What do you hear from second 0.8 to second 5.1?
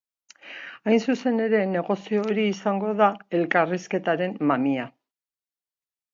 Hain zuzen ere negoziazio hori izango da elkarrizketaren mamia.